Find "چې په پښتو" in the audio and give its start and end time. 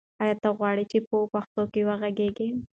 0.91-1.61